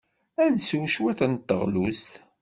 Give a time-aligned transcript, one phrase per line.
[0.43, 2.13] Ad nsew cwiṭ n teɣlust?